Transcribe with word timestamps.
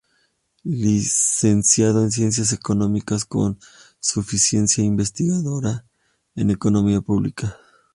Licenciado 0.63 2.01
en 2.01 2.09
Ciencias 2.11 2.53
Económicas, 2.53 3.23
con 3.23 3.59
suficiencia 3.99 4.83
Investigadora 4.83 5.85
en 6.33 6.49
Economía 6.49 7.01
Pública. 7.01 7.55